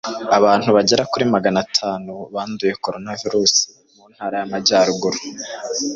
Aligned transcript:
abantu 0.37 0.67
bagera 0.75 1.03
kuri 1.11 1.23
maganatanu 1.33 2.13
banduye 2.33 2.73
koronavirusi 2.83 3.65
muntara 3.95 4.35
y’amajyaruguru 4.39 5.19